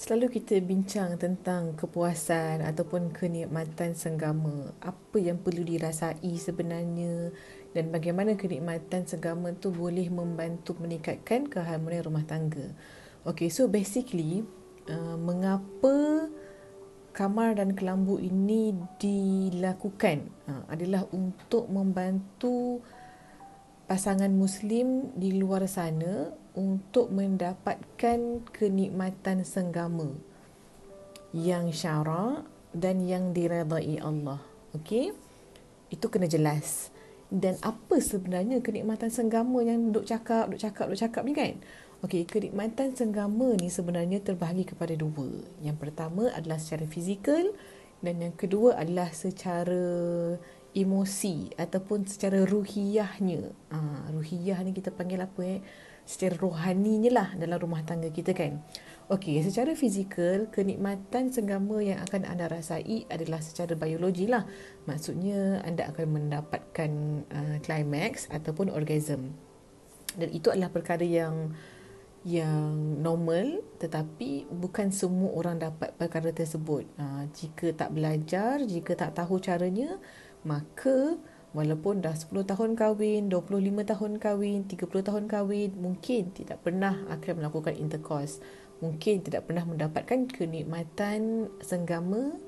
Selalu 0.00 0.40
kita 0.40 0.56
bincang 0.64 1.20
tentang 1.20 1.76
kepuasan 1.76 2.64
ataupun 2.64 3.12
kenikmatan 3.12 3.92
senggama. 3.92 4.72
Apa 4.80 5.20
yang 5.20 5.36
perlu 5.36 5.60
dirasai 5.60 6.40
sebenarnya 6.40 7.28
dan 7.76 7.92
bagaimana 7.92 8.32
kenikmatan 8.32 9.04
senggama 9.04 9.52
tu 9.60 9.68
boleh 9.68 10.08
membantu 10.08 10.72
meningkatkan 10.80 11.52
keharmonian 11.52 12.08
rumah 12.08 12.24
tangga. 12.24 12.72
Okay, 13.28 13.52
so 13.52 13.68
basically, 13.68 14.40
uh, 14.88 15.20
mengapa 15.20 16.32
kamar 17.12 17.60
dan 17.60 17.76
kelambu 17.76 18.16
ini 18.24 18.72
dilakukan 18.96 20.32
uh, 20.48 20.64
adalah 20.72 21.04
untuk 21.12 21.68
membantu 21.68 22.80
pasangan 23.90 24.30
muslim 24.30 25.10
di 25.18 25.34
luar 25.34 25.66
sana 25.66 26.30
untuk 26.54 27.10
mendapatkan 27.10 28.38
kenikmatan 28.54 29.42
senggama 29.42 30.14
yang 31.34 31.74
syarak 31.74 32.46
dan 32.70 33.02
yang 33.02 33.34
diredai 33.34 33.98
Allah. 33.98 34.38
Okey? 34.78 35.10
Itu 35.90 36.06
kena 36.06 36.30
jelas. 36.30 36.94
Dan 37.34 37.58
apa 37.66 37.98
sebenarnya 37.98 38.62
kenikmatan 38.62 39.10
senggama 39.10 39.58
yang 39.66 39.90
duk 39.90 40.06
cakap, 40.06 40.46
duk 40.54 40.62
cakap, 40.62 40.86
duk 40.86 41.00
cakap 41.02 41.22
ni 41.26 41.34
kan? 41.34 41.58
Okey, 42.06 42.30
kenikmatan 42.30 42.94
senggama 42.94 43.58
ni 43.58 43.74
sebenarnya 43.74 44.22
terbahagi 44.22 44.70
kepada 44.70 44.94
dua. 44.94 45.42
Yang 45.66 45.82
pertama 45.82 46.30
adalah 46.30 46.62
secara 46.62 46.86
fizikal 46.86 47.42
dan 48.06 48.22
yang 48.22 48.38
kedua 48.38 48.78
adalah 48.78 49.10
secara 49.10 49.82
emosi 50.74 51.50
ataupun 51.58 52.06
secara 52.06 52.42
ruhiyahnya. 52.46 53.50
Ha, 53.74 53.78
ruhiyah 54.14 54.62
ni 54.62 54.70
kita 54.70 54.94
panggil 54.94 55.22
apa 55.22 55.40
eh? 55.42 55.60
Secara 56.06 56.34
rohaninya 56.38 57.10
lah 57.10 57.28
dalam 57.38 57.58
rumah 57.62 57.86
tangga 57.86 58.10
kita 58.10 58.34
kan. 58.34 58.58
Okey, 59.10 59.42
secara 59.42 59.74
fizikal, 59.74 60.46
kenikmatan 60.54 61.34
senggama 61.34 61.82
yang 61.82 61.98
akan 62.06 62.26
anda 62.30 62.46
rasai 62.46 63.10
adalah 63.10 63.42
secara 63.42 63.74
biologi 63.74 64.30
lah. 64.30 64.46
Maksudnya, 64.86 65.62
anda 65.66 65.90
akan 65.90 66.06
mendapatkan 66.14 66.90
uh, 67.26 67.56
climax 67.62 68.30
ataupun 68.30 68.70
orgasm. 68.70 69.34
Dan 70.14 70.30
itu 70.30 70.50
adalah 70.50 70.70
perkara 70.70 71.02
yang 71.02 71.54
yang 72.20 73.00
normal 73.00 73.64
tetapi 73.80 74.44
bukan 74.52 74.92
semua 74.92 75.32
orang 75.32 75.58
dapat 75.58 75.90
perkara 75.96 76.30
tersebut. 76.30 76.86
Uh, 76.94 77.26
jika 77.34 77.74
tak 77.74 77.90
belajar, 77.90 78.62
jika 78.62 78.94
tak 78.94 79.18
tahu 79.18 79.42
caranya, 79.42 79.98
maka 80.46 81.18
walaupun 81.50 82.02
dah 82.02 82.14
10 82.14 82.46
tahun 82.46 82.78
kahwin, 82.78 83.26
25 83.28 83.82
tahun 83.82 84.12
kahwin, 84.22 84.66
30 84.70 84.86
tahun 85.02 85.24
kahwin, 85.26 85.70
mungkin 85.76 86.30
tidak 86.30 86.62
pernah 86.62 86.94
akan 87.10 87.32
melakukan 87.42 87.74
intercourse. 87.74 88.38
Mungkin 88.80 89.20
tidak 89.26 89.44
pernah 89.50 89.68
mendapatkan 89.68 90.24
kenikmatan 90.30 91.52
senggama 91.60 92.38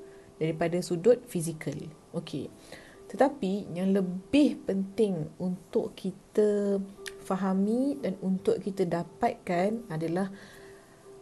daripada 0.41 0.81
sudut 0.81 1.21
fizikal. 1.29 1.77
Okey. 2.15 2.49
Tetapi 3.13 3.77
yang 3.77 3.93
lebih 3.93 4.65
penting 4.65 5.29
untuk 5.37 5.93
kita 5.93 6.81
fahami 7.21 8.01
dan 8.01 8.17
untuk 8.25 8.57
kita 8.57 8.89
dapatkan 8.89 9.85
adalah 9.93 10.33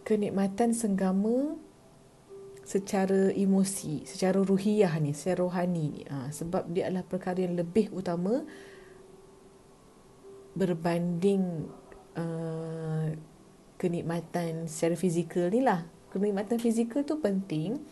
kenikmatan 0.07 0.71
senggama 0.71 1.59
secara 2.71 3.35
emosi, 3.35 4.07
secara 4.07 4.39
ruhiyah 4.39 4.95
ni, 5.03 5.11
secara 5.11 5.43
rohani 5.43 5.85
ni. 5.91 6.01
Ha, 6.07 6.31
sebab 6.31 6.71
dia 6.71 6.87
adalah 6.87 7.03
perkara 7.03 7.43
yang 7.43 7.59
lebih 7.59 7.91
utama 7.91 8.47
berbanding 10.55 11.67
uh, 12.15 13.11
kenikmatan 13.75 14.71
secara 14.71 14.95
fizikal 14.95 15.51
ni 15.51 15.59
lah. 15.59 15.83
Kenikmatan 16.15 16.59
fizikal 16.63 17.03
tu 17.03 17.19
penting 17.19 17.83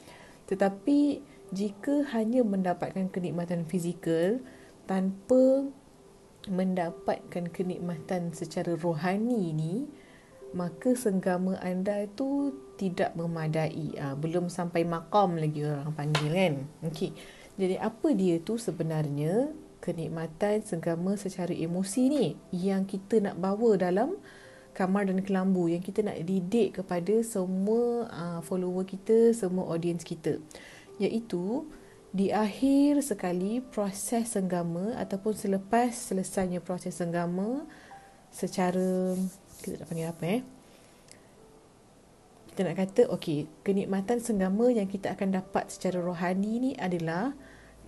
tetapi 0.50 1.22
jika 1.54 2.10
hanya 2.18 2.42
mendapatkan 2.42 3.06
kenikmatan 3.14 3.70
fizikal 3.70 4.42
tanpa 4.90 5.70
mendapatkan 6.50 7.54
kenikmatan 7.54 8.34
secara 8.34 8.74
rohani 8.74 9.54
ni, 9.54 9.86
maka 10.54 10.98
senggama 10.98 11.58
anda 11.62 12.06
itu 12.06 12.56
tidak 12.80 13.14
memadai. 13.14 13.94
Ha, 14.00 14.16
belum 14.16 14.50
sampai 14.50 14.88
makam 14.88 15.38
lagi 15.38 15.66
orang 15.66 15.94
panggil 15.94 16.32
kan. 16.32 16.54
Okey. 16.90 17.12
Jadi 17.60 17.76
apa 17.76 18.08
dia 18.16 18.40
tu 18.40 18.56
sebenarnya 18.56 19.52
kenikmatan 19.84 20.64
senggama 20.64 21.16
secara 21.20 21.52
emosi 21.52 22.02
ni 22.08 22.28
yang 22.56 22.88
kita 22.88 23.20
nak 23.20 23.36
bawa 23.40 23.76
dalam 23.80 24.16
kamar 24.72 25.12
dan 25.12 25.20
kelambu 25.20 25.68
yang 25.68 25.84
kita 25.84 26.00
nak 26.06 26.24
didik 26.24 26.80
kepada 26.80 27.20
semua 27.20 28.08
uh, 28.08 28.40
follower 28.40 28.88
kita, 28.88 29.36
semua 29.36 29.68
audience 29.68 30.08
kita. 30.08 30.40
Iaitu 31.04 31.68
di 32.10 32.34
akhir 32.34 33.06
sekali 33.06 33.62
proses 33.62 34.34
senggama 34.34 34.98
ataupun 34.98 35.36
selepas 35.36 35.94
selesainya 35.94 36.58
proses 36.64 36.98
senggama 36.98 37.70
secara 38.34 39.18
kita 39.62 39.84
nak 39.84 39.88
panggil 39.90 40.10
apa 40.10 40.24
eh 40.26 40.42
kita 42.50 42.60
nak 42.66 42.78
kata 42.78 43.02
okey 43.16 43.40
kenikmatan 43.64 44.20
senggama 44.20 44.72
yang 44.72 44.88
kita 44.88 45.16
akan 45.16 45.40
dapat 45.40 45.72
secara 45.72 46.00
rohani 46.04 46.54
ni 46.60 46.72
adalah 46.76 47.34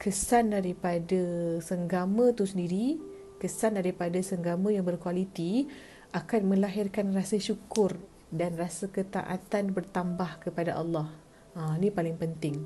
kesan 0.02 0.56
daripada 0.56 1.22
senggama 1.62 2.32
tu 2.34 2.48
sendiri 2.48 2.98
kesan 3.42 3.82
daripada 3.82 4.22
senggama 4.22 4.70
yang 4.70 4.86
berkualiti 4.86 5.66
akan 6.14 6.54
melahirkan 6.54 7.10
rasa 7.10 7.42
syukur 7.42 7.98
dan 8.30 8.54
rasa 8.54 8.86
ketaatan 8.88 9.74
bertambah 9.74 10.46
kepada 10.46 10.78
Allah. 10.78 11.10
Ha, 11.58 11.76
ini 11.82 11.90
paling 11.90 12.16
penting. 12.22 12.62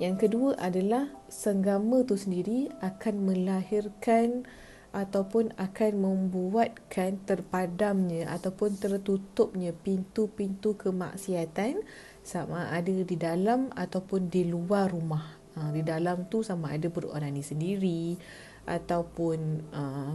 Yang 0.00 0.26
kedua 0.26 0.56
adalah 0.56 1.12
senggama 1.28 2.02
tu 2.08 2.16
sendiri 2.16 2.72
akan 2.80 3.28
melahirkan 3.28 4.48
ataupun 4.92 5.56
akan 5.56 5.92
membuatkan 5.96 7.16
terpadamnya 7.24 8.28
ataupun 8.28 8.76
tertutupnya 8.76 9.72
pintu-pintu 9.72 10.76
kemaksiatan 10.76 11.80
sama 12.20 12.68
ada 12.68 12.92
di 12.92 13.16
dalam 13.16 13.72
ataupun 13.72 14.28
di 14.28 14.46
luar 14.46 14.92
rumah. 14.92 15.40
Ha, 15.52 15.68
di 15.72 15.84
dalam 15.84 16.28
tu 16.28 16.40
sama 16.40 16.72
ada 16.72 16.88
beronani 16.88 17.44
sendiri 17.44 18.16
ataupun 18.64 19.38
uh, 19.72 20.14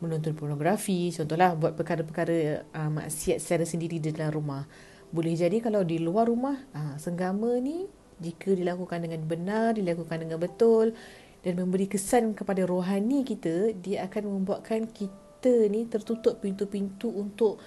menonton 0.00 0.32
pornografi, 0.32 1.12
contohlah 1.12 1.52
buat 1.56 1.76
perkara-perkara 1.76 2.64
uh, 2.72 2.90
maksiat 3.00 3.36
secara 3.36 3.64
sendiri 3.68 4.00
di 4.00 4.12
dalam 4.12 4.32
rumah. 4.32 4.64
Boleh 5.12 5.36
jadi 5.36 5.60
kalau 5.60 5.84
di 5.84 6.00
luar 6.00 6.28
rumah, 6.28 6.56
uh, 6.72 6.96
senggama 6.96 7.60
ni 7.60 7.84
jika 8.20 8.52
dilakukan 8.52 9.00
dengan 9.04 9.24
benar, 9.24 9.76
dilakukan 9.76 10.24
dengan 10.24 10.36
betul, 10.40 10.92
dan 11.40 11.56
memberi 11.56 11.88
kesan 11.88 12.36
kepada 12.36 12.64
rohani 12.68 13.24
kita, 13.24 13.72
dia 13.76 14.04
akan 14.04 14.40
membuatkan 14.40 14.88
kita 14.92 15.70
ni 15.72 15.88
tertutup 15.88 16.44
pintu-pintu 16.44 17.08
untuk 17.08 17.60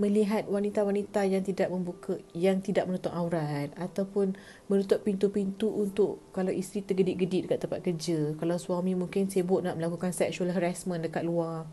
melihat 0.00 0.48
wanita-wanita 0.48 1.28
yang 1.28 1.44
tidak 1.44 1.68
membuka 1.68 2.16
yang 2.32 2.64
tidak 2.64 2.88
menutup 2.88 3.12
aurat 3.12 3.68
ataupun 3.76 4.32
menutup 4.72 5.04
pintu-pintu 5.04 5.68
untuk 5.68 6.24
kalau 6.32 6.48
isteri 6.48 6.80
tergedik-gedik 6.88 7.46
dekat 7.46 7.68
tempat 7.68 7.84
kerja. 7.84 8.32
Kalau 8.40 8.56
suami 8.56 8.96
mungkin 8.96 9.28
sibuk 9.28 9.60
nak 9.60 9.76
melakukan 9.76 10.16
sexual 10.16 10.56
harassment 10.56 11.04
dekat 11.04 11.22
luar 11.28 11.68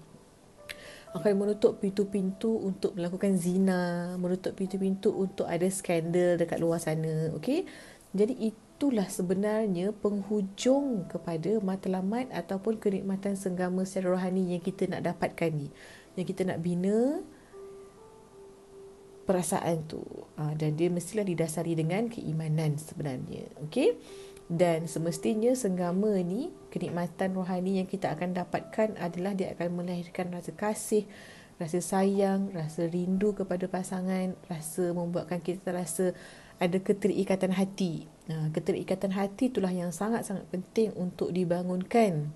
akan 1.15 1.33
menutup 1.39 1.79
pintu-pintu 1.79 2.51
untuk 2.51 2.93
melakukan 2.99 3.39
zina 3.39 4.13
menutup 4.19 4.53
pintu-pintu 4.53 5.15
untuk 5.15 5.47
ada 5.47 5.65
skandal 5.71 6.35
dekat 6.35 6.59
luar 6.59 6.83
sana 6.83 7.31
okey? 7.39 7.63
Jadi 8.11 8.51
itulah 8.77 9.09
sebenarnya 9.09 9.89
penghujung 9.89 11.09
kepada 11.09 11.57
matlamat 11.65 12.29
ataupun 12.29 12.77
kenikmatan 12.77 13.33
senggama 13.33 13.81
secara 13.89 14.13
rohani 14.13 14.53
yang 14.53 14.61
kita 14.61 14.85
nak 14.85 15.01
dapatkan 15.01 15.49
ni. 15.49 15.73
Yang 16.13 16.37
kita 16.37 16.45
nak 16.45 16.61
bina 16.61 17.25
perasaan 19.25 19.89
tu. 19.89 20.05
Ha, 20.37 20.53
dan 20.53 20.77
dia 20.77 20.93
mestilah 20.93 21.25
didasari 21.25 21.73
dengan 21.73 22.05
keimanan 22.05 22.77
sebenarnya. 22.77 23.49
Okey? 23.65 23.97
Dan 24.45 24.85
semestinya 24.85 25.57
senggama 25.57 26.13
ni, 26.21 26.53
kenikmatan 26.69 27.33
rohani 27.33 27.81
yang 27.81 27.89
kita 27.89 28.13
akan 28.13 28.37
dapatkan 28.37 28.93
adalah 29.01 29.33
dia 29.33 29.57
akan 29.57 29.73
melahirkan 29.73 30.29
rasa 30.29 30.53
kasih, 30.53 31.09
rasa 31.57 31.81
sayang, 31.81 32.53
rasa 32.53 32.85
rindu 32.85 33.33
kepada 33.33 33.65
pasangan, 33.65 34.37
rasa 34.45 34.93
membuatkan 34.93 35.41
kita 35.41 35.73
rasa 35.73 36.13
ada 36.61 36.77
keterikatan 36.77 37.57
hati. 37.57 38.05
Keterikatan 38.27 39.15
hati 39.15 39.47
itulah 39.47 39.71
yang 39.71 39.95
sangat-sangat 39.95 40.43
penting 40.51 40.91
untuk 40.99 41.31
dibangunkan. 41.31 42.27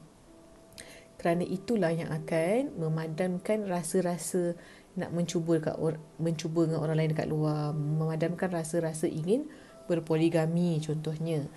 Kerana 1.19 1.43
itulah 1.43 1.91
yang 1.91 2.09
akan 2.09 2.79
memadamkan 2.79 3.67
rasa-rasa 3.67 4.55
nak 4.95 5.11
mencuba 5.11 5.59
dekat 5.59 5.75
or- 5.79 5.99
mencuba 6.19 6.67
dengan 6.67 6.79
orang 6.83 6.97
lain 6.99 7.11
dekat 7.11 7.27
luar, 7.27 7.75
memadamkan 7.75 8.49
rasa-rasa 8.51 9.07
ingin 9.07 9.47
berpoligami 9.85 10.79
contohnya. 10.79 11.47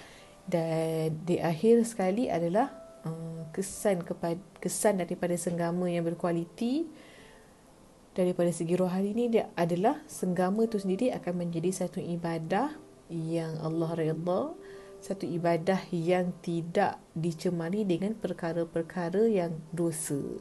Dan 0.44 1.24
di 1.24 1.38
akhir 1.40 1.86
sekali 1.86 2.28
adalah 2.28 2.74
uh, 3.06 3.48
kesan 3.54 4.02
kepada 4.02 4.36
kesan 4.58 5.00
daripada 5.00 5.38
senggama 5.38 5.88
yang 5.88 6.04
berkualiti 6.04 6.84
daripada 8.14 8.50
segi 8.54 8.78
rohani 8.78 9.10
ini 9.10 9.24
dia 9.26 9.50
adalah 9.58 9.98
senggama 10.06 10.66
itu 10.68 10.78
sendiri 10.78 11.10
akan 11.10 11.46
menjadi 11.46 11.70
satu 11.86 11.98
ibadah 11.98 12.70
yang 13.12 13.60
Allah 13.60 13.90
redha 13.94 14.54
satu 15.04 15.28
ibadah 15.28 15.84
yang 15.92 16.32
tidak 16.40 16.96
dicemari 17.12 17.84
dengan 17.84 18.16
perkara-perkara 18.16 19.28
yang 19.28 19.60
dosa. 19.68 20.40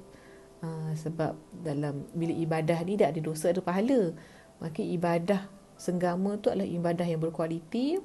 Ha, 0.63 0.95
sebab 0.95 1.35
dalam 1.51 2.07
bila 2.15 2.31
ibadah 2.31 2.79
ni 2.87 2.95
tak 2.95 3.11
ada 3.11 3.19
dosa 3.19 3.51
ada 3.51 3.59
pahala. 3.59 4.15
Maka 4.63 4.79
ibadah 4.79 5.51
senggama 5.75 6.39
tu 6.39 6.47
adalah 6.47 6.63
ibadah 6.63 7.03
yang 7.03 7.19
berkualiti, 7.19 7.99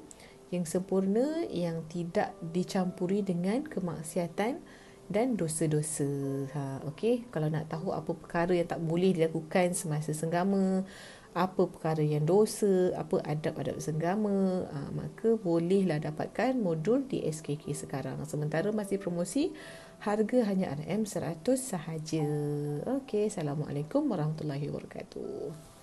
yang 0.51 0.67
sempurna, 0.67 1.47
yang 1.47 1.87
tidak 1.87 2.35
dicampuri 2.43 3.23
dengan 3.23 3.63
kemaksiatan 3.63 4.59
dan 5.07 5.39
dosa-dosa. 5.39 6.11
Ha, 6.51 6.61
okay? 6.83 7.23
Kalau 7.31 7.47
nak 7.47 7.71
tahu 7.71 7.95
apa 7.95 8.11
perkara 8.11 8.51
yang 8.51 8.67
tak 8.67 8.83
boleh 8.83 9.15
dilakukan 9.15 9.71
semasa 9.71 10.11
senggama, 10.11 10.83
apa 11.37 11.69
perkara 11.69 12.01
yang 12.01 12.25
dosa, 12.25 12.89
apa 12.97 13.21
adab-adab 13.21 13.77
senggama, 13.77 14.65
ha, 14.65 14.89
maka 14.89 15.37
bolehlah 15.37 16.01
dapatkan 16.01 16.57
modul 16.57 17.05
di 17.05 17.21
SKK 17.21 17.69
sekarang. 17.73 18.17
Sementara 18.25 18.73
masih 18.73 18.97
promosi, 18.97 19.53
harga 20.01 20.39
hanya 20.49 20.73
RM100 20.73 21.45
sahaja. 21.55 22.27
Okay, 23.03 23.29
Assalamualaikum 23.29 24.09
warahmatullahi 24.09 24.67
wabarakatuh. 24.73 25.78